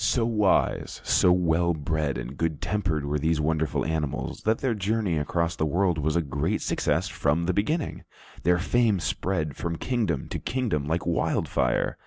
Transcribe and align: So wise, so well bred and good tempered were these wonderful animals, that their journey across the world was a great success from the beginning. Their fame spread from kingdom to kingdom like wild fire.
So 0.03 0.25
wise, 0.25 0.99
so 1.03 1.31
well 1.31 1.75
bred 1.75 2.17
and 2.17 2.35
good 2.35 2.59
tempered 2.59 3.05
were 3.05 3.19
these 3.19 3.39
wonderful 3.39 3.85
animals, 3.85 4.41
that 4.45 4.57
their 4.57 4.73
journey 4.73 5.19
across 5.19 5.55
the 5.55 5.63
world 5.67 5.99
was 5.99 6.15
a 6.15 6.23
great 6.23 6.63
success 6.63 7.07
from 7.07 7.45
the 7.45 7.53
beginning. 7.53 8.03
Their 8.41 8.57
fame 8.57 8.99
spread 8.99 9.55
from 9.55 9.75
kingdom 9.75 10.27
to 10.29 10.39
kingdom 10.39 10.87
like 10.87 11.05
wild 11.05 11.47
fire. 11.47 11.99